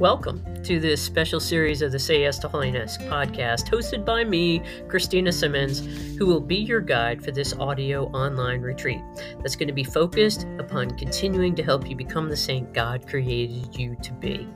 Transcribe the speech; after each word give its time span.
Welcome 0.00 0.62
to 0.62 0.80
this 0.80 1.02
special 1.02 1.40
series 1.40 1.82
of 1.82 1.92
the 1.92 1.98
Say 1.98 2.22
Yes 2.22 2.38
to 2.38 2.48
Holiness 2.48 2.96
podcast, 2.96 3.68
hosted 3.68 4.02
by 4.02 4.24
me, 4.24 4.62
Christina 4.88 5.30
Simmons, 5.30 5.80
who 6.16 6.24
will 6.24 6.40
be 6.40 6.56
your 6.56 6.80
guide 6.80 7.22
for 7.22 7.32
this 7.32 7.52
audio 7.52 8.06
online 8.12 8.62
retreat 8.62 9.02
that's 9.42 9.56
going 9.56 9.68
to 9.68 9.74
be 9.74 9.84
focused 9.84 10.46
upon 10.58 10.96
continuing 10.96 11.54
to 11.54 11.62
help 11.62 11.86
you 11.86 11.94
become 11.94 12.30
the 12.30 12.36
saint 12.36 12.72
God 12.72 13.06
created 13.06 13.78
you 13.78 13.94
to 13.96 14.12
be. 14.14 14.48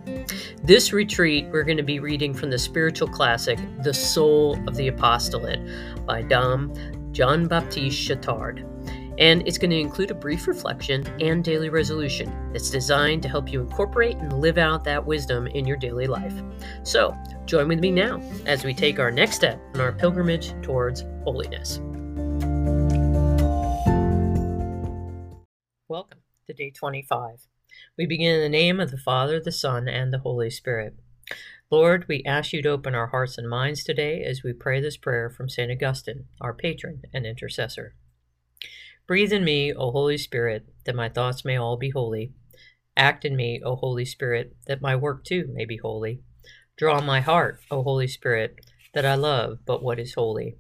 This 0.63 0.95
retreat, 0.95 1.47
we're 1.53 1.65
going 1.65 1.77
to 1.77 1.83
be 1.83 2.01
reading 2.01 2.33
from 2.33 2.49
the 2.49 2.59
spiritual 2.59 3.09
classic, 3.09 3.59
The 3.83 3.93
Soul 3.93 4.59
of 4.67 4.77
the 4.77 4.89
Apostolate 4.89 5.61
by 6.07 6.23
Dom 6.23 6.73
John 7.13 7.47
Baptiste 7.47 8.09
Chautard 8.09 8.67
and 9.19 9.47
it's 9.47 9.59
going 9.59 9.71
to 9.71 9.79
include 9.79 10.11
a 10.11 10.15
brief 10.15 10.49
reflection 10.49 11.07
and 11.21 11.45
daily 11.45 11.69
resolution 11.69 12.51
that's 12.53 12.71
designed 12.71 13.23
to 13.23 13.29
help 13.29 13.53
you 13.53 13.61
incorporate 13.61 14.17
and 14.17 14.41
live 14.41 14.59
out 14.59 14.83
that 14.85 15.05
wisdom 15.05 15.47
in 15.47 15.67
your 15.67 15.77
daily 15.77 16.07
life. 16.07 16.35
So, 16.83 17.17
join 17.47 17.69
with 17.69 17.79
me 17.79 17.91
now 17.91 18.21
as 18.47 18.65
we 18.65 18.75
take 18.75 18.99
our 18.99 19.11
next 19.11 19.37
step 19.37 19.61
in 19.75 19.81
our 19.81 19.93
pilgrimage 19.93 20.53
towards 20.63 21.05
holiness. 21.23 21.79
Welcome 25.89 26.21
to 26.47 26.53
day 26.53 26.71
25. 26.71 27.47
We 27.97 28.07
begin 28.07 28.35
in 28.35 28.41
the 28.41 28.49
name 28.49 28.81
of 28.81 28.91
the 28.91 28.99
Father, 28.99 29.41
the 29.41 29.53
Son, 29.53 29.89
and 29.89 30.13
the 30.13 30.19
Holy 30.19 30.51
Spirit. 30.51 30.97
Lord, 31.71 32.07
we 32.09 32.23
ask 32.27 32.53
you 32.53 32.63
to 32.63 32.71
open 32.71 32.95
our 32.95 33.09
hearts 33.09 33.39
and 33.39 33.49
minds 33.49 33.85
today 33.85 34.23
as 34.23 34.43
we 34.43 34.53
pray 34.53 34.81
this 34.81 34.97
prayer 34.97 35.31
from 35.31 35.49
St. 35.49 35.71
Augustine, 35.71 36.27
our 36.41 36.53
patron 36.53 37.03
and 37.13 37.25
intercessor. 37.25 37.95
Breathe 39.07 39.33
in 39.33 39.45
me, 39.45 39.75
O 39.75 39.91
Holy 39.91 40.19
Spirit, 40.19 40.67
that 40.87 40.95
my 40.95 41.09
thoughts 41.11 41.45
may 41.45 41.57
all 41.59 41.77
be 41.77 41.91
holy. 41.91 42.33
Act 42.97 43.25
in 43.25 43.37
me, 43.37 43.61
O 43.65 43.77
Holy 43.77 44.05
Spirit, 44.05 44.57
that 44.67 44.83
my 44.83 44.97
work 44.97 45.25
too 45.25 45.49
may 45.53 45.67
be 45.67 45.79
holy. 45.79 46.21
Draw 46.79 47.03
my 47.03 47.21
heart, 47.21 47.61
O 47.71 47.83
Holy 47.83 48.09
Spirit, 48.09 48.57
that 48.95 49.07
I 49.07 49.15
love 49.17 49.61
but 49.67 49.83
what 49.83 50.01
is 50.01 50.15
holy. 50.15 50.57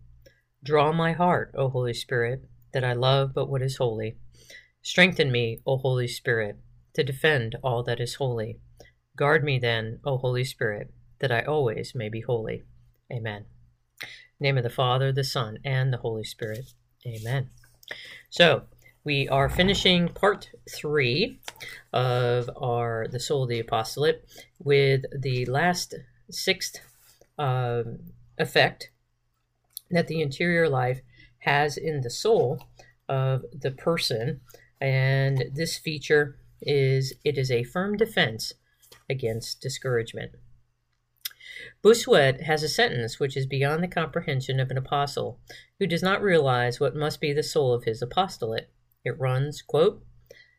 Draw 0.65 0.93
my 0.93 1.13
heart, 1.13 1.53
O 1.57 1.69
Holy 1.71 1.95
Spirit, 1.95 2.45
that 2.73 2.85
I 2.85 2.93
love 2.95 3.35
but 3.35 3.49
what 3.51 3.63
is 3.63 3.79
holy. 3.79 4.17
Strengthen 4.83 5.33
me, 5.33 5.61
O 5.67 5.79
Holy 5.79 6.09
Spirit, 6.09 6.59
to 6.95 7.05
defend 7.05 7.57
all 7.63 7.83
that 7.85 8.01
is 8.01 8.17
holy. 8.17 8.59
Guard 9.17 9.45
me 9.45 9.59
then, 9.59 10.01
O 10.05 10.19
Holy 10.19 10.45
Spirit, 10.45 10.93
that 11.21 11.33
I 11.33 11.43
always 11.43 11.95
may 11.95 12.09
be 12.11 12.23
holy. 12.23 12.65
Amen. 13.13 13.47
name 14.41 14.59
of 14.59 14.65
the 14.65 14.71
Father, 14.71 15.13
the 15.13 15.25
Son, 15.25 15.59
and 15.65 15.93
the 15.93 15.99
Holy 15.99 16.25
Spirit. 16.25 16.75
Amen. 17.07 17.51
So 18.31 18.65
we 19.05 19.29
are 19.29 19.49
finishing 19.49 20.09
part 20.09 20.51
three 20.69 21.41
of 21.93 22.51
our 22.57 23.07
the 23.11 23.21
soul 23.21 23.45
of 23.45 23.49
the 23.49 23.61
apostolate 23.61 24.25
with 24.59 25.05
the 25.17 25.45
last 25.47 25.95
sixth 26.31 26.81
um, 27.39 27.99
effect 28.39 28.91
that 29.91 30.09
the 30.09 30.21
interior 30.21 30.69
life 30.69 31.01
has 31.41 31.77
in 31.77 32.01
the 32.01 32.11
soul 32.11 32.67
of 33.09 33.45
the 33.53 33.71
person. 33.71 34.41
And 34.81 35.45
this 35.53 35.77
feature 35.77 36.37
is 36.61 37.15
it 37.25 37.39
is 37.39 37.51
a 37.51 37.65
firm 37.65 37.97
defense 37.97 38.55
against 39.09 39.61
discouragement 39.61 40.33
Bossuet 41.83 42.41
has 42.41 42.63
a 42.63 42.69
sentence 42.69 43.21
which 43.21 43.37
is 43.37 43.45
beyond 43.45 43.83
the 43.83 43.89
comprehension 43.89 44.59
of 44.59 44.71
an 44.71 44.79
apostle 44.79 45.39
who 45.79 45.87
does 45.87 46.03
not 46.03 46.23
realize 46.23 46.81
what 46.81 46.97
must 46.97 47.21
be 47.21 47.31
the 47.35 47.43
soul 47.43 47.75
of 47.75 47.85
his 47.85 48.01
apostolate. 48.01 48.71
It 49.05 49.21
runs, 49.21 49.61
quote, 49.61 50.03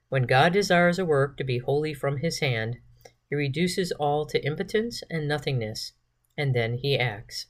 When 0.10 0.28
God 0.28 0.54
desires 0.54 1.00
a 1.00 1.06
work 1.06 1.38
to 1.38 1.44
be 1.44 1.58
wholly 1.58 1.96
from 1.96 2.18
his 2.18 2.42
hand, 2.42 2.78
he 3.28 3.36
reduces 3.36 3.92
all 3.94 4.28
to 4.28 4.46
impotence 4.46 5.02
and 5.10 5.28
nothingness, 5.28 5.94
and 6.38 6.54
then 6.54 6.76
he 6.76 7.00
acts. 7.00 7.48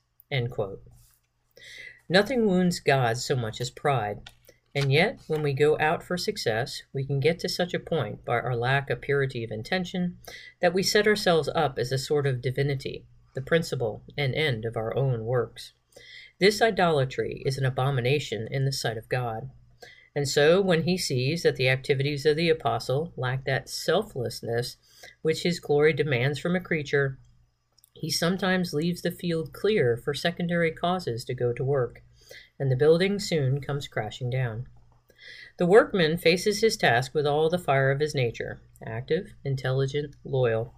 Nothing 2.08 2.48
wounds 2.48 2.80
God 2.80 3.18
so 3.18 3.36
much 3.36 3.60
as 3.60 3.70
pride. 3.70 4.30
And 4.74 4.94
yet, 4.94 5.20
when 5.28 5.42
we 5.42 5.52
go 5.52 5.78
out 5.80 6.02
for 6.02 6.18
success, 6.18 6.84
we 6.94 7.06
can 7.06 7.20
get 7.20 7.40
to 7.40 7.50
such 7.50 7.74
a 7.74 7.80
point 7.80 8.24
by 8.24 8.40
our 8.40 8.56
lack 8.56 8.90
of 8.90 9.02
purity 9.02 9.44
of 9.44 9.52
intention 9.52 10.20
that 10.62 10.74
we 10.74 10.84
set 10.84 11.08
ourselves 11.08 11.50
up 11.54 11.78
as 11.78 11.92
a 11.92 11.98
sort 11.98 12.26
of 12.26 12.42
divinity 12.42 13.06
the 13.36 13.42
principle 13.42 14.04
and 14.18 14.34
end 14.34 14.66
of 14.66 14.76
our 14.76 14.96
own 14.96 15.26
works. 15.26 15.74
This 16.40 16.62
idolatry 16.62 17.44
is 17.46 17.58
an 17.58 17.66
abomination 17.66 18.48
in 18.50 18.66
the 18.66 18.72
sight 18.72 18.98
of 18.98 19.08
God. 19.08 19.50
And 20.16 20.28
so, 20.28 20.62
when 20.62 20.84
he 20.84 20.98
sees 20.98 21.44
that 21.44 21.58
the 21.58 21.70
activities 21.70 22.26
of 22.26 22.38
the 22.38 22.50
apostle 22.50 23.14
lack 23.18 23.46
that 23.46 23.70
selflessness 23.70 24.78
which 25.22 25.44
his 25.44 25.60
glory 25.60 25.94
demands 25.94 26.40
from 26.40 26.56
a 26.56 26.62
creature, 26.62 27.20
he 27.94 28.10
sometimes 28.10 28.74
leaves 28.74 29.02
the 29.02 29.12
field 29.12 29.54
clear 29.54 29.96
for 29.96 30.14
secondary 30.14 30.72
causes 30.72 31.24
to 31.26 31.34
go 31.34 31.54
to 31.54 31.64
work, 31.64 32.02
and 32.60 32.72
the 32.72 32.76
building 32.76 33.20
soon 33.20 33.62
comes 33.62 33.88
crashing 33.88 34.30
down. 34.30 34.68
The 35.58 35.66
workman 35.66 36.18
faces 36.18 36.62
his 36.62 36.76
task 36.76 37.14
with 37.14 37.26
all 37.26 37.50
the 37.50 37.58
fire 37.58 37.92
of 37.92 38.00
his 38.00 38.14
nature 38.14 38.60
active, 38.86 39.34
intelligent, 39.44 40.16
loyal. 40.24 40.74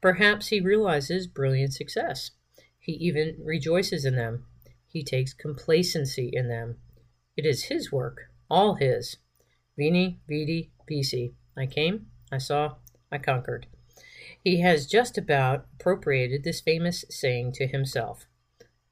Perhaps 0.00 0.48
he 0.48 0.60
realizes 0.60 1.26
brilliant 1.26 1.74
success. 1.74 2.32
He 2.78 2.92
even 2.92 3.36
rejoices 3.42 4.04
in 4.04 4.16
them. 4.16 4.46
He 4.86 5.02
takes 5.02 5.34
complacency 5.34 6.30
in 6.32 6.48
them. 6.48 6.76
It 7.36 7.44
is 7.44 7.64
his 7.64 7.92
work, 7.92 8.30
all 8.48 8.76
his. 8.76 9.16
Veni, 9.76 10.20
vidi, 10.28 10.70
vici. 10.88 11.34
I 11.56 11.66
came, 11.66 12.06
I 12.30 12.38
saw, 12.38 12.76
I 13.10 13.18
conquered. 13.18 13.66
He 14.42 14.60
has 14.60 14.86
just 14.86 15.18
about 15.18 15.66
appropriated 15.74 16.44
this 16.44 16.60
famous 16.60 17.04
saying 17.10 17.52
to 17.52 17.66
himself. 17.66 18.26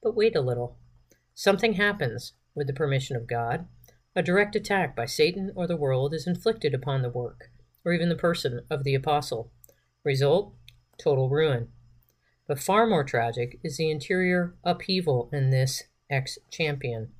But 0.03 0.15
wait 0.15 0.35
a 0.35 0.41
little. 0.41 0.77
Something 1.33 1.73
happens 1.73 2.33
with 2.53 2.67
the 2.67 2.73
permission 2.73 3.15
of 3.15 3.27
God. 3.27 3.67
A 4.15 4.23
direct 4.23 4.55
attack 4.55 4.95
by 4.95 5.05
Satan 5.05 5.51
or 5.55 5.67
the 5.67 5.75
world 5.75 6.13
is 6.13 6.27
inflicted 6.27 6.73
upon 6.73 7.01
the 7.01 7.09
work, 7.09 7.49
or 7.83 7.91
even 7.91 8.09
the 8.09 8.15
person 8.15 8.61
of 8.69 8.83
the 8.83 8.95
apostle. 8.95 9.51
Result 10.03 10.53
total 10.97 11.29
ruin. 11.29 11.69
But 12.47 12.59
far 12.59 12.85
more 12.85 13.03
tragic 13.03 13.59
is 13.63 13.77
the 13.77 13.89
interior 13.89 14.55
upheaval 14.63 15.29
in 15.33 15.49
this 15.49 15.83
ex 16.09 16.37
champion, 16.51 17.11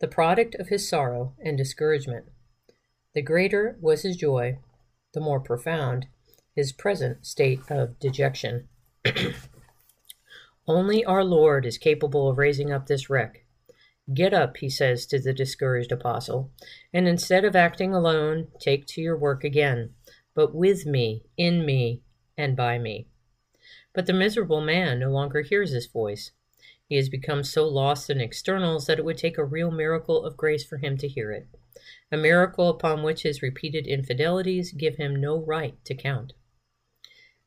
the 0.00 0.08
product 0.08 0.54
of 0.56 0.68
his 0.68 0.88
sorrow 0.88 1.34
and 1.42 1.58
discouragement. 1.58 2.26
The 3.14 3.22
greater 3.22 3.76
was 3.80 4.02
his 4.02 4.16
joy, 4.16 4.58
the 5.12 5.20
more 5.20 5.40
profound 5.40 6.06
his 6.54 6.72
present 6.72 7.24
state 7.24 7.60
of 7.70 7.98
dejection. 7.98 8.68
Only 10.66 11.04
our 11.04 11.24
Lord 11.24 11.64
is 11.64 11.78
capable 11.78 12.28
of 12.28 12.36
raising 12.36 12.72
up 12.72 12.86
this 12.86 13.08
wreck. 13.08 13.44
Get 14.12 14.34
up, 14.34 14.56
he 14.56 14.68
says 14.68 15.06
to 15.06 15.18
the 15.18 15.32
discouraged 15.32 15.92
apostle, 15.92 16.50
and 16.92 17.06
instead 17.06 17.44
of 17.44 17.54
acting 17.54 17.94
alone, 17.94 18.48
take 18.58 18.86
to 18.88 19.00
your 19.00 19.16
work 19.16 19.44
again, 19.44 19.94
but 20.34 20.54
with 20.54 20.86
me, 20.86 21.22
in 21.36 21.64
me, 21.64 22.02
and 22.38 22.56
by 22.56 22.78
me. 22.78 23.06
But 23.92 24.06
the 24.06 24.14
miserable 24.14 24.62
man 24.62 25.00
no 25.00 25.10
longer 25.10 25.42
hears 25.42 25.72
this 25.72 25.86
voice. 25.86 26.30
He 26.88 26.96
has 26.96 27.10
become 27.10 27.44
so 27.44 27.68
lost 27.68 28.08
in 28.08 28.20
externals 28.20 28.86
that 28.86 28.98
it 28.98 29.04
would 29.04 29.18
take 29.18 29.36
a 29.36 29.44
real 29.44 29.70
miracle 29.70 30.24
of 30.24 30.38
grace 30.38 30.64
for 30.64 30.78
him 30.78 30.96
to 30.98 31.08
hear 31.08 31.32
it, 31.32 31.46
a 32.10 32.16
miracle 32.16 32.68
upon 32.68 33.02
which 33.02 33.24
his 33.24 33.42
repeated 33.42 33.86
infidelities 33.86 34.72
give 34.72 34.96
him 34.96 35.20
no 35.20 35.36
right 35.36 35.74
to 35.84 35.94
count. 35.94 36.32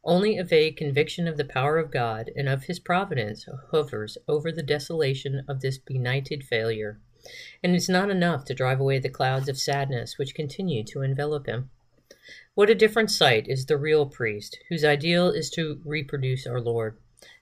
Only 0.03 0.38
a 0.38 0.44
vague 0.44 0.78
conviction 0.78 1.28
of 1.28 1.38
the 1.38 1.46
power 1.46 1.78
of 1.78 1.91
God 1.91 2.31
and 2.35 2.50
of 2.50 2.63
his 2.63 2.80
providence 2.80 3.47
hovers 3.69 4.18
over 4.28 4.51
the 4.51 4.63
desolation 4.63 5.44
of 5.47 5.62
this 5.62 5.78
benighted 5.78 6.44
failure, 6.44 7.00
and 7.63 7.75
it's 7.75 7.90
not 7.90 8.09
enough 8.09 8.46
to 8.46 8.53
drive 8.53 8.80
away 8.80 9.00
the 9.00 9.09
clouds 9.09 9.47
of 9.47 9.59
sadness 9.59 10.18
which 10.18 10.35
continue 10.35 10.84
to 10.84 11.01
envelop 11.01 11.46
him. 11.46 11.69
What 12.53 12.69
a 12.69 12.75
different 12.75 13.09
sight 13.09 13.48
is 13.48 13.65
the 13.65 13.77
real 13.77 14.06
priest, 14.06 14.59
whose 14.68 14.83
ideal 14.83 15.30
is 15.30 15.50
to 15.51 15.81
reproduce 15.86 16.45
our 16.45 16.59
Lord. 16.59 16.98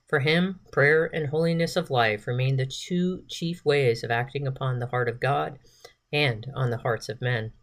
For 0.07 0.19
him, 0.19 0.59
prayer 0.71 1.05
and 1.05 1.27
holiness 1.27 1.75
of 1.75 1.89
life 1.89 2.27
remain 2.27 2.57
the 2.57 2.67
two 2.67 3.23
chief 3.27 3.65
ways 3.65 4.03
of 4.03 4.11
acting 4.11 4.45
upon 4.45 4.77
the 4.77 4.87
heart 4.87 5.09
of 5.09 5.19
God 5.19 5.57
and 6.13 6.45
on 6.53 6.69
the 6.69 6.77
hearts 6.77 7.09
of 7.09 7.21
men. 7.21 7.53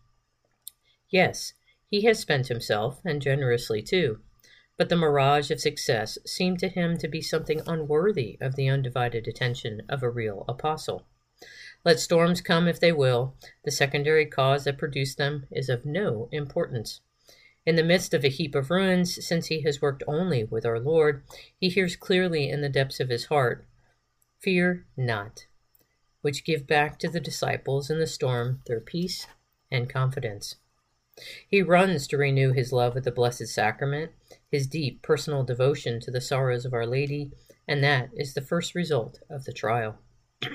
Yes, 1.08 1.52
he 1.88 2.02
has 2.02 2.19
spent 2.19 2.48
himself, 2.48 3.00
and 3.04 3.22
generously 3.22 3.81
too, 3.81 4.19
but 4.76 4.88
the 4.88 4.96
mirage 4.96 5.52
of 5.52 5.60
success 5.60 6.19
seemed 6.26 6.58
to 6.58 6.69
him 6.69 6.96
to 6.99 7.06
be 7.06 7.22
something 7.22 7.62
unworthy 7.64 8.38
of 8.40 8.56
the 8.56 8.69
undivided 8.69 9.28
attention 9.28 9.82
of 9.88 10.02
a 10.02 10.10
real 10.10 10.44
apostle. 10.49 11.06
Let 11.84 12.00
storms 12.00 12.40
come 12.40 12.66
if 12.66 12.81
they 12.81 12.90
will, 12.90 13.37
the 13.64 13.70
secondary 13.70 14.26
cause 14.26 14.64
that 14.64 14.78
produced 14.78 15.16
them 15.16 15.46
is 15.52 15.69
of 15.69 15.87
no 15.87 16.28
importance. 16.32 17.02
In 17.66 17.74
the 17.74 17.82
midst 17.82 18.14
of 18.14 18.24
a 18.24 18.28
heap 18.28 18.54
of 18.54 18.70
ruins, 18.70 19.26
since 19.26 19.48
he 19.48 19.62
has 19.62 19.82
worked 19.82 20.04
only 20.06 20.44
with 20.44 20.64
our 20.64 20.78
Lord, 20.78 21.24
he 21.58 21.68
hears 21.68 21.96
clearly 21.96 22.48
in 22.48 22.60
the 22.60 22.68
depths 22.68 23.00
of 23.00 23.08
his 23.08 23.24
heart, 23.24 23.66
Fear 24.38 24.86
not, 24.96 25.46
which 26.20 26.44
give 26.44 26.68
back 26.68 26.96
to 27.00 27.08
the 27.08 27.18
disciples 27.18 27.90
in 27.90 27.98
the 27.98 28.06
storm 28.06 28.62
their 28.66 28.78
peace 28.78 29.26
and 29.68 29.90
confidence. 29.90 30.54
He 31.48 31.60
runs 31.60 32.06
to 32.06 32.16
renew 32.16 32.52
his 32.52 32.72
love 32.72 32.96
of 32.96 33.02
the 33.02 33.10
Blessed 33.10 33.48
Sacrament, 33.48 34.12
his 34.48 34.68
deep 34.68 35.02
personal 35.02 35.42
devotion 35.42 35.98
to 36.00 36.12
the 36.12 36.20
sorrows 36.20 36.64
of 36.64 36.72
Our 36.72 36.86
Lady, 36.86 37.32
and 37.66 37.82
that 37.82 38.10
is 38.14 38.34
the 38.34 38.42
first 38.42 38.76
result 38.76 39.18
of 39.28 39.44
the 39.44 39.52
trial. 39.52 39.98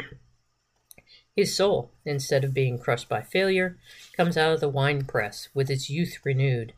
His 1.36 1.56
soul, 1.56 1.92
instead 2.06 2.44
of 2.44 2.54
being 2.54 2.78
crushed 2.78 3.10
by 3.10 3.22
failure, 3.22 3.78
comes 4.16 4.38
out 4.38 4.54
of 4.54 4.60
the 4.60 4.70
wine 4.70 5.06
press 5.06 5.48
with 5.54 5.70
its 5.70 5.90
youth 5.90 6.20
renewed. 6.24 6.74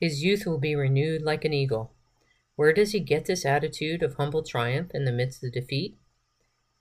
His 0.00 0.22
youth 0.22 0.46
will 0.46 0.58
be 0.58 0.74
renewed 0.74 1.22
like 1.22 1.44
an 1.44 1.52
eagle. 1.52 1.92
Where 2.56 2.72
does 2.72 2.92
he 2.92 3.00
get 3.00 3.26
this 3.26 3.44
attitude 3.44 4.02
of 4.02 4.14
humble 4.14 4.42
triumph 4.42 4.90
in 4.94 5.04
the 5.04 5.12
midst 5.12 5.44
of 5.44 5.52
defeat? 5.52 5.98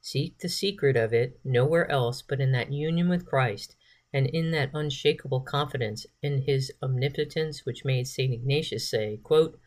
Seek 0.02 0.38
the 0.38 0.50
secret 0.50 0.96
of 0.96 1.14
it 1.14 1.40
nowhere 1.44 1.90
else 1.90 2.22
but 2.22 2.40
in 2.40 2.52
that 2.52 2.72
union 2.72 3.10
with 3.10 3.26
Christ 3.26 3.76
and 4.14 4.28
in 4.28 4.52
that 4.52 4.70
unshakable 4.74 5.42
confidence 5.42 6.06
in 6.22 6.44
his 6.44 6.72
omnipotence 6.82 7.66
which 7.66 7.84
made 7.84 8.08
St. 8.08 8.34
Ignatius 8.34 8.90
say, 8.90 9.20
quote, 9.24 9.60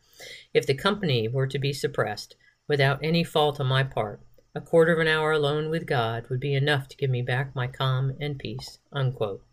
If 0.55 0.67
the 0.67 0.75
company 0.75 1.29
were 1.29 1.47
to 1.47 1.59
be 1.59 1.73
suppressed, 1.75 2.35
without 2.67 3.01
any 3.03 3.25
fault 3.25 3.61
on 3.61 3.67
my 3.67 3.83
part, 3.83 4.23
a 4.55 4.61
quarter 4.63 4.93
of 4.93 5.01
an 5.01 5.09
hour 5.09 5.33
alone 5.33 5.69
with 5.69 5.87
God 5.87 6.29
would 6.31 6.41
be 6.41 6.55
enough 6.55 6.89
to 6.89 6.97
give 6.97 7.11
me 7.11 7.21
back 7.21 7.55
my 7.55 7.67
calm 7.67 8.17
and 8.19 8.39
peace. 8.39 8.79
Unquote. 8.91 9.45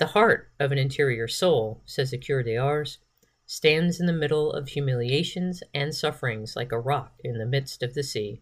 The 0.00 0.16
heart 0.16 0.48
of 0.58 0.72
an 0.72 0.78
interior 0.78 1.28
soul, 1.28 1.82
says 1.84 2.10
the 2.10 2.16
Cure 2.16 2.42
de 2.42 2.56
Ars, 2.56 2.96
stands 3.44 4.00
in 4.00 4.06
the 4.06 4.14
middle 4.14 4.50
of 4.50 4.68
humiliations 4.68 5.62
and 5.74 5.94
sufferings 5.94 6.56
like 6.56 6.72
a 6.72 6.80
rock 6.80 7.20
in 7.22 7.36
the 7.36 7.44
midst 7.44 7.82
of 7.82 7.92
the 7.92 8.02
sea. 8.02 8.40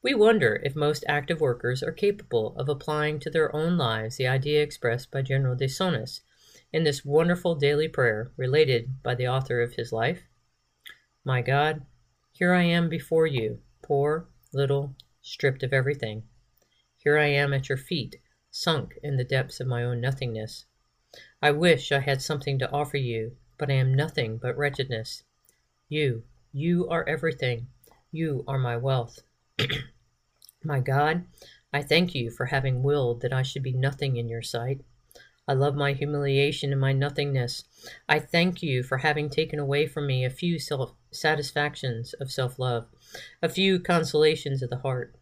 We 0.00 0.14
wonder 0.14 0.58
if 0.64 0.74
most 0.74 1.04
active 1.06 1.42
workers 1.42 1.82
are 1.82 1.92
capable 1.92 2.56
of 2.56 2.70
applying 2.70 3.18
to 3.20 3.28
their 3.28 3.54
own 3.54 3.76
lives 3.76 4.16
the 4.16 4.26
idea 4.26 4.62
expressed 4.62 5.10
by 5.10 5.20
General 5.20 5.54
de 5.54 5.66
Sonis 5.66 6.22
in 6.72 6.84
this 6.84 7.04
wonderful 7.04 7.54
daily 7.54 7.86
prayer 7.86 8.32
related 8.38 9.02
by 9.02 9.14
the 9.14 9.28
author 9.28 9.60
of 9.60 9.74
his 9.74 9.92
life. 9.92 10.22
My 11.26 11.42
God, 11.42 11.84
here 12.32 12.54
I 12.54 12.62
am 12.62 12.88
before 12.88 13.26
you, 13.26 13.60
poor, 13.82 14.28
little, 14.54 14.96
stripped 15.20 15.62
of 15.62 15.74
everything. 15.74 16.22
Here 16.96 17.18
I 17.18 17.26
am 17.26 17.52
at 17.52 17.68
your 17.68 17.76
feet, 17.76 18.16
sunk 18.54 18.98
in 19.02 19.16
the 19.16 19.24
depths 19.24 19.60
of 19.60 19.66
my 19.66 19.82
own 19.82 19.98
nothingness. 19.98 20.66
I 21.40 21.50
wish 21.52 21.90
I 21.90 22.00
had 22.00 22.20
something 22.20 22.58
to 22.58 22.70
offer 22.70 22.98
you, 22.98 23.34
but 23.56 23.70
I 23.70 23.74
am 23.74 23.94
nothing 23.94 24.36
but 24.36 24.56
wretchedness. 24.58 25.24
You, 25.88 26.24
you 26.52 26.86
are 26.88 27.08
everything. 27.08 27.68
You 28.10 28.44
are 28.46 28.58
my 28.58 28.76
wealth. 28.76 29.20
my 30.64 30.80
God, 30.80 31.24
I 31.72 31.82
thank 31.82 32.14
you 32.14 32.30
for 32.30 32.46
having 32.46 32.82
willed 32.82 33.22
that 33.22 33.32
I 33.32 33.40
should 33.40 33.62
be 33.62 33.72
nothing 33.72 34.16
in 34.16 34.28
your 34.28 34.42
sight. 34.42 34.82
I 35.48 35.54
love 35.54 35.74
my 35.74 35.94
humiliation 35.94 36.72
and 36.72 36.80
my 36.80 36.92
nothingness. 36.92 37.64
I 38.06 38.18
thank 38.18 38.62
you 38.62 38.82
for 38.82 38.98
having 38.98 39.30
taken 39.30 39.58
away 39.58 39.86
from 39.86 40.06
me 40.06 40.24
a 40.24 40.30
few 40.30 40.58
self 40.58 40.92
satisfactions 41.10 42.12
of 42.14 42.30
self 42.30 42.58
love, 42.58 42.86
a 43.40 43.48
few 43.48 43.80
consolations 43.80 44.62
of 44.62 44.68
the 44.68 44.78
heart. 44.78 45.16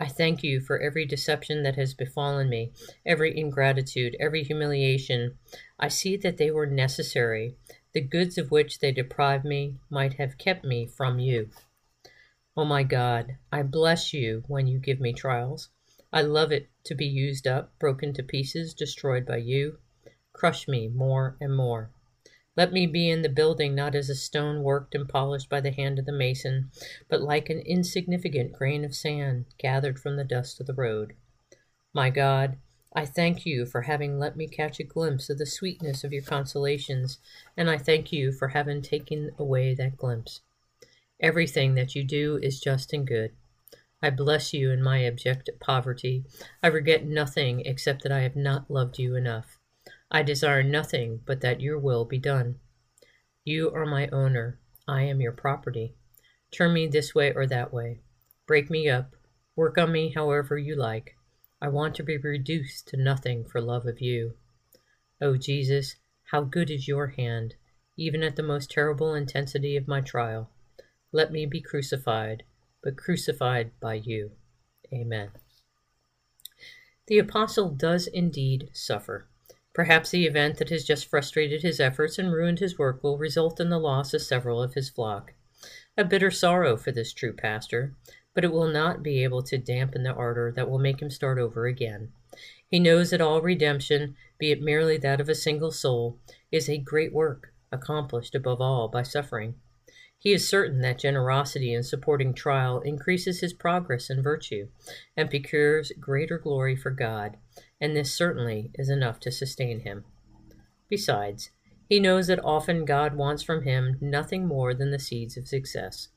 I 0.00 0.08
thank 0.08 0.42
you 0.42 0.60
for 0.60 0.80
every 0.80 1.06
deception 1.06 1.62
that 1.62 1.76
has 1.76 1.94
befallen 1.94 2.48
me, 2.48 2.72
every 3.06 3.38
ingratitude, 3.38 4.16
every 4.18 4.42
humiliation. 4.42 5.38
I 5.78 5.86
see 5.86 6.16
that 6.16 6.36
they 6.36 6.50
were 6.50 6.66
necessary. 6.66 7.56
The 7.92 8.00
goods 8.00 8.36
of 8.36 8.50
which 8.50 8.80
they 8.80 8.90
deprived 8.90 9.44
me 9.44 9.78
might 9.88 10.14
have 10.14 10.36
kept 10.36 10.64
me 10.64 10.86
from 10.86 11.20
you. 11.20 11.50
O 12.56 12.62
oh 12.62 12.64
my 12.64 12.82
God, 12.82 13.36
I 13.52 13.62
bless 13.62 14.12
you 14.12 14.42
when 14.48 14.66
you 14.66 14.80
give 14.80 15.00
me 15.00 15.12
trials. 15.12 15.70
I 16.12 16.22
love 16.22 16.50
it 16.50 16.70
to 16.84 16.94
be 16.94 17.06
used 17.06 17.46
up, 17.46 17.78
broken 17.78 18.12
to 18.14 18.22
pieces, 18.22 18.74
destroyed 18.74 19.24
by 19.24 19.38
you. 19.38 19.78
Crush 20.32 20.66
me 20.66 20.88
more 20.88 21.36
and 21.40 21.56
more. 21.56 21.90
Let 22.56 22.72
me 22.72 22.86
be 22.86 23.10
in 23.10 23.22
the 23.22 23.28
building 23.28 23.74
not 23.74 23.96
as 23.96 24.08
a 24.08 24.14
stone 24.14 24.62
worked 24.62 24.94
and 24.94 25.08
polished 25.08 25.48
by 25.48 25.60
the 25.60 25.72
hand 25.72 25.98
of 25.98 26.06
the 26.06 26.12
mason, 26.12 26.70
but 27.08 27.20
like 27.20 27.50
an 27.50 27.58
insignificant 27.60 28.52
grain 28.52 28.84
of 28.84 28.94
sand 28.94 29.46
gathered 29.58 29.98
from 29.98 30.16
the 30.16 30.24
dust 30.24 30.60
of 30.60 30.66
the 30.66 30.74
road. 30.74 31.14
My 31.92 32.10
God, 32.10 32.58
I 32.94 33.06
thank 33.06 33.44
you 33.44 33.66
for 33.66 33.82
having 33.82 34.20
let 34.20 34.36
me 34.36 34.46
catch 34.46 34.78
a 34.78 34.84
glimpse 34.84 35.28
of 35.28 35.38
the 35.38 35.46
sweetness 35.46 36.04
of 36.04 36.12
your 36.12 36.22
consolations, 36.22 37.18
and 37.56 37.68
I 37.68 37.76
thank 37.76 38.12
you 38.12 38.30
for 38.30 38.48
having 38.48 38.82
taken 38.82 39.32
away 39.36 39.74
that 39.74 39.96
glimpse. 39.96 40.40
Everything 41.20 41.74
that 41.74 41.96
you 41.96 42.04
do 42.04 42.38
is 42.40 42.60
just 42.60 42.92
and 42.92 43.04
good. 43.04 43.32
I 44.00 44.10
bless 44.10 44.52
you 44.52 44.70
in 44.70 44.80
my 44.80 45.04
abject 45.04 45.50
poverty. 45.58 46.24
I 46.62 46.68
regret 46.68 47.04
nothing 47.04 47.62
except 47.66 48.02
that 48.04 48.12
I 48.12 48.20
have 48.20 48.36
not 48.36 48.70
loved 48.70 48.98
you 49.00 49.16
enough. 49.16 49.58
I 50.10 50.22
desire 50.22 50.62
nothing 50.62 51.20
but 51.24 51.40
that 51.40 51.60
your 51.60 51.78
will 51.78 52.04
be 52.04 52.18
done. 52.18 52.60
You 53.44 53.70
are 53.70 53.86
my 53.86 54.08
owner. 54.08 54.60
I 54.86 55.02
am 55.02 55.20
your 55.20 55.32
property. 55.32 55.94
Turn 56.50 56.72
me 56.72 56.86
this 56.86 57.14
way 57.14 57.32
or 57.32 57.46
that 57.46 57.72
way. 57.72 58.00
Break 58.46 58.70
me 58.70 58.88
up. 58.88 59.16
Work 59.56 59.78
on 59.78 59.92
me 59.92 60.10
however 60.10 60.58
you 60.58 60.76
like. 60.76 61.16
I 61.60 61.68
want 61.68 61.94
to 61.96 62.02
be 62.02 62.16
reduced 62.16 62.88
to 62.88 62.96
nothing 62.96 63.44
for 63.44 63.60
love 63.60 63.86
of 63.86 64.00
you. 64.00 64.34
O 65.20 65.28
oh, 65.28 65.36
Jesus, 65.36 65.96
how 66.30 66.42
good 66.42 66.70
is 66.70 66.88
your 66.88 67.08
hand, 67.08 67.54
even 67.96 68.22
at 68.22 68.36
the 68.36 68.42
most 68.42 68.70
terrible 68.70 69.14
intensity 69.14 69.76
of 69.76 69.88
my 69.88 70.00
trial. 70.00 70.50
Let 71.12 71.32
me 71.32 71.46
be 71.46 71.60
crucified, 71.60 72.42
but 72.82 72.96
crucified 72.96 73.70
by 73.80 73.94
you. 73.94 74.32
Amen. 74.92 75.30
The 77.06 77.18
apostle 77.18 77.70
does 77.70 78.06
indeed 78.06 78.70
suffer. 78.72 79.28
Perhaps 79.74 80.10
the 80.10 80.24
event 80.24 80.58
that 80.58 80.70
has 80.70 80.84
just 80.84 81.06
frustrated 81.06 81.62
his 81.62 81.80
efforts 81.80 82.16
and 82.18 82.32
ruined 82.32 82.60
his 82.60 82.78
work 82.78 83.02
will 83.02 83.18
result 83.18 83.58
in 83.58 83.70
the 83.70 83.78
loss 83.78 84.14
of 84.14 84.22
several 84.22 84.62
of 84.62 84.74
his 84.74 84.88
flock. 84.88 85.32
A 85.96 86.04
bitter 86.04 86.30
sorrow 86.30 86.76
for 86.76 86.92
this 86.92 87.12
true 87.12 87.32
pastor, 87.32 87.92
but 88.34 88.44
it 88.44 88.52
will 88.52 88.68
not 88.68 89.02
be 89.02 89.24
able 89.24 89.42
to 89.42 89.58
dampen 89.58 90.04
the 90.04 90.14
ardor 90.14 90.52
that 90.52 90.70
will 90.70 90.78
make 90.78 91.02
him 91.02 91.10
start 91.10 91.38
over 91.38 91.66
again. 91.66 92.12
He 92.68 92.78
knows 92.78 93.10
that 93.10 93.20
all 93.20 93.42
redemption, 93.42 94.16
be 94.38 94.52
it 94.52 94.62
merely 94.62 94.96
that 94.98 95.20
of 95.20 95.28
a 95.28 95.34
single 95.34 95.72
soul, 95.72 96.18
is 96.52 96.68
a 96.68 96.78
great 96.78 97.12
work, 97.12 97.52
accomplished 97.72 98.34
above 98.34 98.60
all 98.60 98.88
by 98.88 99.02
suffering. 99.02 99.56
He 100.16 100.32
is 100.32 100.48
certain 100.48 100.80
that 100.80 100.98
generosity 100.98 101.74
in 101.74 101.82
supporting 101.82 102.32
trial 102.32 102.80
increases 102.80 103.40
his 103.40 103.52
progress 103.52 104.08
in 104.08 104.22
virtue, 104.22 104.68
and 105.16 105.30
procures 105.30 105.92
greater 106.00 106.38
glory 106.38 106.76
for 106.76 106.90
God, 106.90 107.36
and 107.80 107.96
this 107.96 108.14
certainly 108.14 108.70
is 108.74 108.88
enough 108.88 109.20
to 109.20 109.30
sustain 109.30 109.80
him. 109.80 110.04
Besides, 110.88 111.50
he 111.88 112.00
knows 112.00 112.28
that 112.28 112.44
often 112.44 112.84
God 112.84 113.14
wants 113.14 113.42
from 113.42 113.62
him 113.62 113.96
nothing 114.00 114.46
more 114.46 114.74
than 114.74 114.90
the 114.90 114.98
seeds 114.98 115.36
of 115.36 115.48
success. 115.48 116.08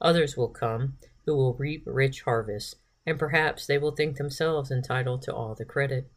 Others 0.00 0.36
will 0.36 0.48
come 0.48 0.98
who 1.26 1.36
will 1.36 1.54
reap 1.54 1.82
rich 1.86 2.22
harvests, 2.22 2.76
and 3.04 3.18
perhaps 3.18 3.66
they 3.66 3.78
will 3.78 3.90
think 3.90 4.16
themselves 4.16 4.70
entitled 4.70 5.22
to 5.22 5.34
all 5.34 5.54
the 5.54 5.64
credit. 5.64 6.10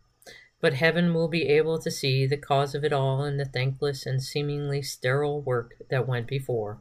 But 0.59 0.75
heaven 0.75 1.13
will 1.13 1.27
be 1.27 1.47
able 1.47 1.79
to 1.79 1.89
see 1.89 2.27
the 2.27 2.37
cause 2.37 2.75
of 2.75 2.83
it 2.83 2.93
all 2.93 3.23
in 3.25 3.37
the 3.37 3.45
thankless 3.45 4.05
and 4.05 4.21
seemingly 4.21 4.81
sterile 4.81 5.41
work 5.41 5.73
that 5.89 6.07
went 6.07 6.27
before. 6.27 6.79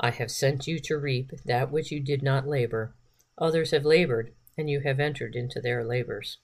I 0.00 0.10
have 0.10 0.30
sent 0.30 0.66
you 0.66 0.78
to 0.80 0.98
reap 0.98 1.30
that 1.44 1.70
which 1.70 1.92
you 1.92 2.00
did 2.00 2.22
not 2.22 2.46
labor. 2.46 2.94
Others 3.38 3.70
have 3.70 3.84
labored, 3.84 4.32
and 4.56 4.68
you 4.68 4.80
have 4.80 4.98
entered 4.98 5.36
into 5.36 5.60
their 5.60 5.84
labors. 5.84 6.38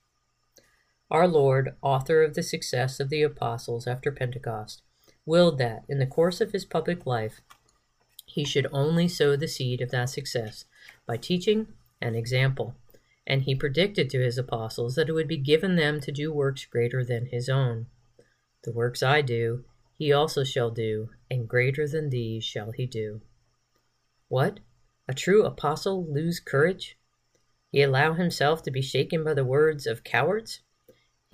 Our 1.15 1.29
Lord, 1.29 1.77
author 1.81 2.25
of 2.25 2.35
the 2.35 2.43
success 2.43 2.99
of 2.99 3.09
the 3.09 3.23
apostles 3.23 3.87
after 3.87 4.11
Pentecost, 4.11 4.83
willed 5.25 5.59
that, 5.59 5.85
in 5.89 6.01
the 6.01 6.09
course 6.09 6.41
of 6.41 6.51
his 6.51 6.65
public 6.65 7.07
life, 7.07 7.41
he 8.27 8.45
should 8.45 8.67
only 8.73 9.07
sow 9.07 9.37
the 9.37 9.47
seed 9.47 9.81
of 9.81 9.93
that 9.93 10.11
success 10.11 10.65
by 11.07 11.17
teaching 11.17 11.69
and 12.01 12.17
example. 12.17 12.75
And 13.29 13.43
he 13.43 13.55
predicted 13.55 14.11
to 14.11 14.19
his 14.19 14.39
apostles 14.39 14.97
that 14.97 15.09
it 15.09 15.13
would 15.13 15.29
be 15.29 15.37
given 15.37 15.77
them 15.77 16.01
to 16.01 16.11
do 16.11 16.33
works 16.33 16.65
greater 16.65 17.05
than 17.05 17.27
his 17.27 17.49
own. 17.49 17.87
The 18.65 18.73
works 18.73 19.01
I 19.01 19.23
do, 19.23 19.65
he 19.97 20.13
also 20.13 20.43
shall 20.43 20.73
do, 20.73 21.11
and 21.31 21.49
greater 21.49 21.87
than 21.87 22.11
these 22.11 22.43
shall 22.43 22.73
he 22.73 22.87
do. 22.87 23.21
What? 24.27 24.59
A 25.07 25.15
true 25.15 25.45
apostle 25.45 26.05
lose 26.13 26.41
courage? 26.41 26.99
He 27.71 27.83
allow 27.83 28.15
himself 28.15 28.65
to 28.65 28.73
be 28.73 28.83
shaken 28.83 29.23
by 29.23 29.35
the 29.35 29.45
words 29.45 29.87
of 29.87 30.03
cowards? 30.03 30.59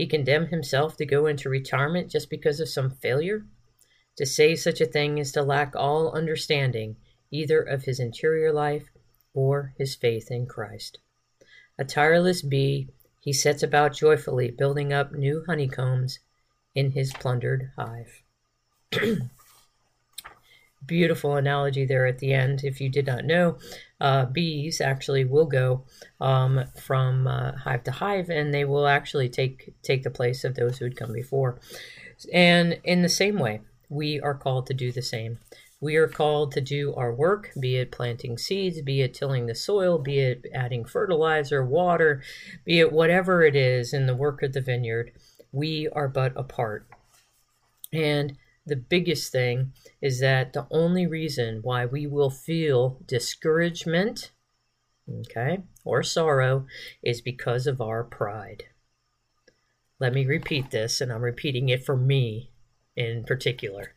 He 0.01 0.07
condemn 0.07 0.47
himself 0.47 0.97
to 0.97 1.05
go 1.05 1.27
into 1.27 1.51
retirement 1.51 2.11
just 2.11 2.31
because 2.31 2.59
of 2.59 2.71
some 2.71 2.89
failure? 2.89 3.45
To 4.17 4.25
say 4.25 4.57
such 4.57 4.81
a 4.81 4.87
thing 4.87 5.19
is 5.19 5.31
to 5.33 5.43
lack 5.43 5.77
all 5.77 6.13
understanding 6.13 6.97
either 7.31 7.61
of 7.61 7.85
his 7.85 8.01
interior 8.01 8.51
life 8.51 8.91
or 9.35 9.75
his 9.77 9.95
faith 9.95 10.31
in 10.31 10.47
Christ. 10.47 11.01
A 11.79 11.85
tireless 11.85 12.41
bee, 12.41 12.89
he 13.21 13.35
sets 13.35 13.63
about 13.63 13.93
joyfully 13.93 14.51
building 14.51 14.91
up 14.91 15.13
new 15.13 15.45
honeycombs 15.47 16.21
in 16.75 16.93
his 16.93 17.13
plundered 17.13 17.71
hive. 17.77 18.23
Beautiful 20.87 21.37
analogy 21.37 21.85
there 21.85 22.07
at 22.07 22.21
the 22.21 22.33
end. 22.33 22.65
If 22.65 22.81
you 22.81 22.89
did 22.89 23.07
not 23.07 23.27
know, 23.27 23.59
uh, 24.01 24.25
bees 24.27 24.81
actually 24.81 25.25
will 25.25 25.47
go 25.47 25.85
um, 26.21 26.65
from 26.81 27.27
uh, 27.27 27.53
hive 27.53 27.85
to 27.85 27.93
hive, 27.93 28.31
and 28.31 28.53
they 28.53 28.65
will 28.65 28.87
actually 28.87 29.29
take 29.29 29.75
take 29.83 30.03
the 30.03 30.11
place 30.11 30.45
of 30.45 30.55
those 30.55 30.79
who 30.79 30.85
had 30.85 30.97
come 30.97 31.13
before. 31.13 31.61
And 32.33 32.79
in 32.85 33.03
the 33.03 33.09
same 33.09 33.39
way, 33.39 33.61
we 33.89 34.21
are 34.21 34.35
called 34.35 34.67
to 34.67 34.75
do 34.75 34.93
the 34.93 35.03
same. 35.03 35.39
We 35.83 35.97
are 35.97 36.09
called 36.09 36.53
to 36.53 36.61
do 36.61 36.95
our 36.95 37.13
work, 37.13 37.51
be 37.59 37.77
it 37.77 37.91
planting 37.91 38.37
seeds, 38.37 38.83
be 38.83 39.01
it 39.01 39.15
tilling 39.15 39.47
the 39.47 39.55
soil, 39.55 39.99
be 39.99 40.19
it 40.19 40.45
adding 40.55 40.85
fertilizer, 40.85 41.65
water, 41.65 42.23
be 42.67 42.81
it 42.81 42.93
whatever 42.93 43.43
it 43.43 43.57
is 43.57 43.95
in 43.95 44.07
the 44.07 44.15
work 44.15 44.43
of 44.43 44.53
the 44.53 44.61
vineyard. 44.61 45.13
We 45.53 45.89
are 45.89 46.09
but 46.09 46.33
a 46.37 46.43
part. 46.43 46.87
And 47.93 48.37
the 48.71 48.77
biggest 48.77 49.33
thing 49.33 49.73
is 50.01 50.21
that 50.21 50.53
the 50.53 50.67
only 50.71 51.07
reason 51.07 51.59
why 51.63 51.85
we 51.85 52.07
will 52.07 52.31
feel 52.31 53.01
discouragement, 53.05 54.31
okay, 55.23 55.59
or 55.85 56.05
sorrow 56.05 56.67
is 57.03 57.21
because 57.21 57.67
of 57.67 57.81
our 57.81 58.05
pride. 58.05 58.65
Let 59.99 60.15
me 60.15 60.25
repeat 60.25 60.71
this, 60.71 61.01
and 61.01 61.13
I'm 61.13 61.21
repeating 61.21 61.69
it 61.69 61.85
for 61.85 61.97
me 61.97 62.53
in 62.97 63.25
particular. 63.25 63.95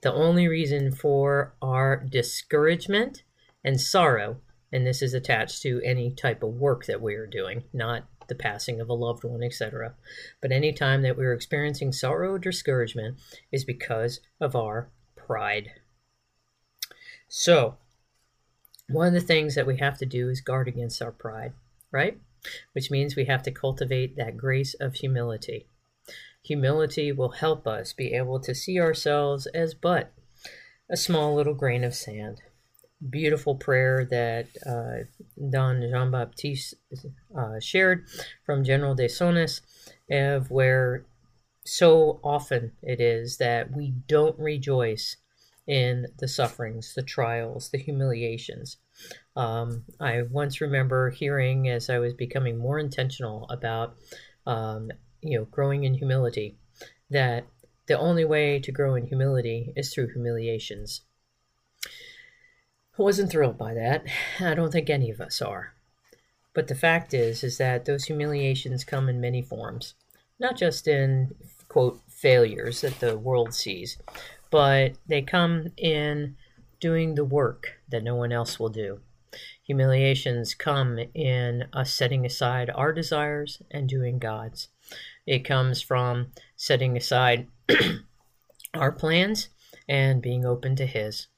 The 0.00 0.12
only 0.12 0.48
reason 0.48 0.90
for 0.90 1.54
our 1.62 1.96
discouragement 1.96 3.22
and 3.64 3.80
sorrow, 3.80 4.38
and 4.72 4.84
this 4.84 5.02
is 5.02 5.14
attached 5.14 5.62
to 5.62 5.80
any 5.84 6.10
type 6.10 6.42
of 6.42 6.54
work 6.54 6.86
that 6.86 7.00
we 7.00 7.14
are 7.14 7.28
doing, 7.28 7.62
not 7.72 8.08
the 8.32 8.42
passing 8.42 8.80
of 8.80 8.88
a 8.88 8.94
loved 8.94 9.24
one, 9.24 9.42
etc. 9.42 9.94
But 10.40 10.52
any 10.52 10.72
time 10.72 11.02
that 11.02 11.18
we're 11.18 11.34
experiencing 11.34 11.92
sorrow 11.92 12.32
or 12.32 12.38
discouragement 12.38 13.18
is 13.50 13.62
because 13.62 14.20
of 14.40 14.56
our 14.56 14.88
pride. 15.16 15.72
So, 17.28 17.76
one 18.88 19.08
of 19.08 19.12
the 19.12 19.20
things 19.20 19.54
that 19.54 19.66
we 19.66 19.76
have 19.76 19.98
to 19.98 20.06
do 20.06 20.30
is 20.30 20.40
guard 20.40 20.66
against 20.66 21.02
our 21.02 21.12
pride, 21.12 21.52
right? 21.90 22.18
Which 22.72 22.90
means 22.90 23.16
we 23.16 23.26
have 23.26 23.42
to 23.42 23.50
cultivate 23.50 24.16
that 24.16 24.38
grace 24.38 24.72
of 24.80 24.94
humility. 24.94 25.66
Humility 26.44 27.12
will 27.12 27.32
help 27.32 27.66
us 27.66 27.92
be 27.92 28.14
able 28.14 28.40
to 28.40 28.54
see 28.54 28.80
ourselves 28.80 29.46
as 29.48 29.74
but 29.74 30.10
a 30.88 30.96
small 30.96 31.34
little 31.34 31.54
grain 31.54 31.84
of 31.84 31.94
sand 31.94 32.40
beautiful 33.10 33.56
prayer 33.56 34.06
that 34.10 34.46
uh, 34.66 35.04
Don 35.50 35.82
Jean 35.82 36.10
Baptiste 36.10 36.74
uh, 37.36 37.58
shared 37.60 38.06
from 38.44 38.64
General 38.64 38.94
de 38.94 39.06
Sonis, 39.06 39.60
of 40.10 40.50
where 40.50 41.04
so 41.64 42.20
often 42.22 42.72
it 42.82 43.00
is 43.00 43.38
that 43.38 43.72
we 43.72 43.92
don't 44.08 44.38
rejoice 44.38 45.16
in 45.66 46.06
the 46.18 46.28
sufferings, 46.28 46.94
the 46.94 47.02
trials, 47.02 47.70
the 47.70 47.78
humiliations. 47.78 48.78
Um, 49.36 49.84
I 50.00 50.22
once 50.22 50.60
remember 50.60 51.10
hearing 51.10 51.68
as 51.68 51.88
I 51.88 51.98
was 51.98 52.14
becoming 52.14 52.58
more 52.58 52.78
intentional 52.78 53.46
about, 53.48 53.94
um, 54.46 54.90
you 55.20 55.38
know, 55.38 55.44
growing 55.46 55.84
in 55.84 55.94
humility, 55.94 56.58
that 57.10 57.46
the 57.86 57.98
only 57.98 58.24
way 58.24 58.58
to 58.60 58.72
grow 58.72 58.94
in 58.94 59.06
humility 59.06 59.72
is 59.76 59.92
through 59.92 60.12
humiliations. 60.12 61.02
Wasn't 62.96 63.30
thrilled 63.30 63.56
by 63.56 63.74
that. 63.74 64.04
I 64.40 64.54
don't 64.54 64.70
think 64.70 64.90
any 64.90 65.10
of 65.10 65.20
us 65.20 65.40
are. 65.40 65.74
But 66.54 66.68
the 66.68 66.74
fact 66.74 67.14
is, 67.14 67.42
is 67.42 67.58
that 67.58 67.86
those 67.86 68.04
humiliations 68.04 68.84
come 68.84 69.08
in 69.08 69.20
many 69.20 69.40
forms, 69.40 69.94
not 70.38 70.56
just 70.56 70.86
in 70.86 71.34
quote 71.68 72.00
failures 72.06 72.82
that 72.82 73.00
the 73.00 73.16
world 73.16 73.54
sees, 73.54 73.96
but 74.50 74.92
they 75.06 75.22
come 75.22 75.68
in 75.78 76.36
doing 76.78 77.14
the 77.14 77.24
work 77.24 77.80
that 77.88 78.04
no 78.04 78.14
one 78.14 78.32
else 78.32 78.60
will 78.60 78.68
do. 78.68 79.00
Humiliations 79.62 80.54
come 80.54 80.98
in 81.14 81.64
us 81.72 81.94
setting 81.94 82.26
aside 82.26 82.68
our 82.74 82.92
desires 82.92 83.62
and 83.70 83.88
doing 83.88 84.18
God's. 84.18 84.68
It 85.26 85.46
comes 85.46 85.80
from 85.80 86.32
setting 86.56 86.96
aside 86.96 87.46
our 88.74 88.92
plans 88.92 89.48
and 89.88 90.20
being 90.20 90.44
open 90.44 90.76
to 90.76 90.86
His. 90.86 91.28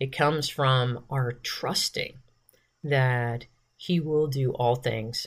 It 0.00 0.16
comes 0.16 0.48
from 0.48 1.04
our 1.10 1.32
trusting 1.32 2.14
that 2.82 3.44
He 3.76 4.00
will 4.00 4.26
do 4.26 4.52
all 4.52 4.76
things 4.76 5.26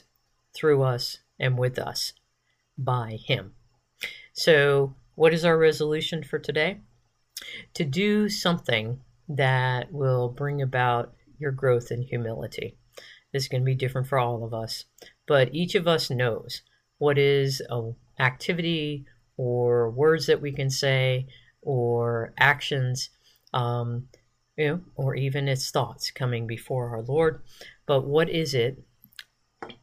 through 0.55 0.81
us 0.81 1.19
and 1.39 1.57
with 1.57 1.77
us 1.77 2.13
by 2.77 3.19
Him. 3.23 3.53
So, 4.33 4.95
what 5.13 5.33
is 5.33 5.45
our 5.45 5.57
resolution 5.57 6.23
for 6.23 6.39
today? 6.39 6.79
To 7.75 7.85
do 7.85 8.29
something 8.29 9.01
that 9.29 9.93
will 9.93 10.29
bring 10.29 10.61
about 10.61 11.13
your 11.37 11.51
growth 11.51 11.91
in 11.91 12.01
humility. 12.01 12.75
This 13.31 13.43
is 13.43 13.49
going 13.49 13.61
to 13.61 13.65
be 13.65 13.75
different 13.75 14.07
for 14.07 14.17
all 14.17 14.43
of 14.43 14.53
us, 14.53 14.85
but 15.27 15.53
each 15.53 15.75
of 15.75 15.87
us 15.87 16.09
knows 16.09 16.61
what 16.97 17.17
is 17.19 17.61
an 17.69 17.95
activity 18.19 19.05
or 19.37 19.89
words 19.91 20.25
that 20.27 20.41
we 20.41 20.51
can 20.51 20.69
say 20.69 21.27
or 21.61 22.33
actions 22.37 23.09
um, 23.53 24.07
you 24.57 24.67
know, 24.67 24.81
or 24.95 25.15
even 25.15 25.47
its 25.47 25.71
thoughts 25.71 26.11
coming 26.11 26.45
before 26.47 26.89
our 26.89 27.01
Lord. 27.01 27.41
But 27.85 28.05
what 28.05 28.29
is 28.29 28.53
it 28.53 28.83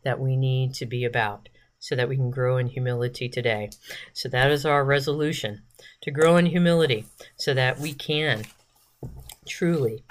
that 0.05 0.21
we 0.21 0.37
need 0.37 0.75
to 0.75 0.87
be 0.87 1.05
about 1.05 1.49
so 1.79 1.97
that 1.97 2.09
we 2.09 2.17
can 2.17 2.31
grow 2.31 2.57
in 2.57 2.69
humility 2.69 3.29
today? 3.29 3.71
So 4.13 4.29
that 4.29 4.51
is 4.51 4.65
our 4.65 4.85
resolution 4.85 5.63
to 6.03 6.11
grow 6.11 6.37
in 6.37 6.47
humility 6.47 7.07
so 7.37 7.55
that 7.55 7.79
we 7.79 7.93
can 7.93 8.45
truly 9.47 10.05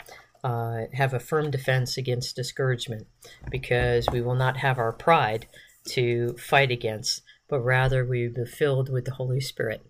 uh, 0.44 0.84
have 0.94 1.14
a 1.14 1.20
firm 1.20 1.52
defense 1.52 1.98
against 1.98 2.36
discouragement 2.36 3.08
because 3.50 4.08
we 4.12 4.22
will 4.22 4.36
not 4.36 4.58
have 4.58 4.78
our 4.78 4.92
pride 4.92 5.48
to 5.86 6.36
fight 6.38 6.72
against, 6.72 7.22
but 7.50 7.60
rather 7.60 8.06
we 8.06 8.28
will 8.28 8.46
be 8.46 8.50
filled 8.50 8.92
with 8.92 9.06
the 9.06 9.14
Holy 9.14 9.42
Spirit. 9.42 9.86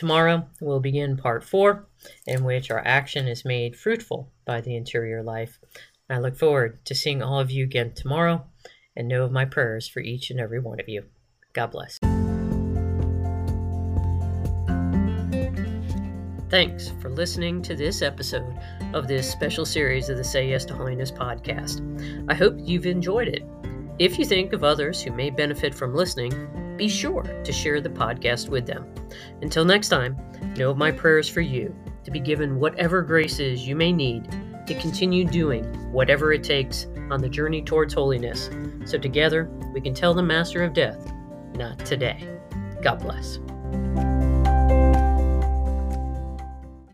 Tomorrow 0.00 0.48
we'll 0.62 0.80
begin 0.80 1.18
part 1.18 1.44
four, 1.44 1.86
in 2.26 2.42
which 2.42 2.70
our 2.70 2.82
action 2.86 3.28
is 3.28 3.44
made 3.44 3.76
fruitful 3.76 4.32
by 4.46 4.62
the 4.62 4.74
interior 4.74 5.22
life. 5.22 5.60
I 6.08 6.18
look 6.18 6.38
forward 6.38 6.82
to 6.86 6.94
seeing 6.94 7.22
all 7.22 7.38
of 7.38 7.50
you 7.50 7.64
again 7.64 7.92
tomorrow 7.92 8.46
and 8.96 9.08
know 9.08 9.24
of 9.24 9.30
my 9.30 9.44
prayers 9.44 9.86
for 9.86 10.00
each 10.00 10.30
and 10.30 10.40
every 10.40 10.58
one 10.58 10.80
of 10.80 10.88
you. 10.88 11.04
God 11.52 11.72
bless. 11.72 11.98
Thanks 16.48 16.94
for 17.02 17.10
listening 17.10 17.60
to 17.60 17.76
this 17.76 18.00
episode 18.00 18.58
of 18.94 19.06
this 19.06 19.30
special 19.30 19.66
series 19.66 20.08
of 20.08 20.16
the 20.16 20.24
Say 20.24 20.48
Yes 20.48 20.64
to 20.64 20.74
Holiness 20.74 21.12
podcast. 21.12 21.82
I 22.26 22.32
hope 22.32 22.54
you've 22.56 22.86
enjoyed 22.86 23.28
it. 23.28 23.44
If 23.98 24.18
you 24.18 24.24
think 24.24 24.54
of 24.54 24.64
others 24.64 25.02
who 25.02 25.12
may 25.12 25.28
benefit 25.28 25.74
from 25.74 25.94
listening, 25.94 26.32
be 26.80 26.88
sure 26.88 27.22
to 27.44 27.52
share 27.52 27.78
the 27.82 27.90
podcast 27.90 28.48
with 28.48 28.66
them. 28.66 28.90
Until 29.42 29.66
next 29.66 29.90
time, 29.90 30.16
know 30.56 30.74
my 30.74 30.90
prayers 30.90 31.28
for 31.28 31.42
you 31.42 31.76
to 32.04 32.10
be 32.10 32.18
given 32.18 32.58
whatever 32.58 33.02
graces 33.02 33.68
you 33.68 33.76
may 33.76 33.92
need 33.92 34.30
to 34.66 34.74
continue 34.80 35.26
doing 35.26 35.62
whatever 35.92 36.32
it 36.32 36.42
takes 36.42 36.86
on 37.10 37.20
the 37.20 37.28
journey 37.28 37.60
towards 37.60 37.92
holiness, 37.92 38.48
so 38.86 38.96
together 38.96 39.50
we 39.74 39.82
can 39.82 39.92
tell 39.92 40.14
the 40.14 40.22
Master 40.22 40.64
of 40.64 40.72
Death, 40.72 41.12
not 41.54 41.84
today. 41.84 42.26
God 42.80 43.00
bless. 43.00 43.38